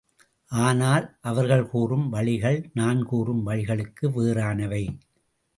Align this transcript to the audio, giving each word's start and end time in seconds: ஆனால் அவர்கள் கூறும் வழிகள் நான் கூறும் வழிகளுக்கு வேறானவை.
ஆனால் 0.51 1.17
அவர்கள் 1.21 1.67
கூறும் 1.67 2.09
வழிகள் 2.09 2.69
நான் 2.73 3.03
கூறும் 3.03 3.45
வழிகளுக்கு 3.47 4.09
வேறானவை. 4.17 4.83